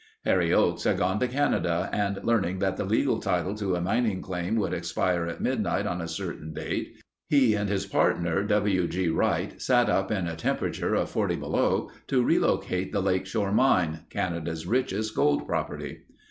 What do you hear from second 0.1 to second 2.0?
Harry Oakes had gone to Canada